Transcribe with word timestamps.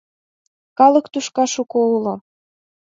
—Калык 0.77 1.05
тӱшка 1.11 1.45
шуко 1.53 1.79
уло. 1.95 2.15